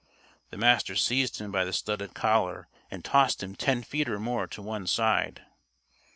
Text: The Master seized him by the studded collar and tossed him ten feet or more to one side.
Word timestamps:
The 0.49 0.57
Master 0.57 0.95
seized 0.95 1.37
him 1.37 1.51
by 1.51 1.63
the 1.63 1.71
studded 1.71 2.15
collar 2.15 2.67
and 2.89 3.05
tossed 3.05 3.43
him 3.43 3.53
ten 3.53 3.83
feet 3.83 4.09
or 4.09 4.17
more 4.19 4.47
to 4.47 4.59
one 4.59 4.87
side. 4.87 5.43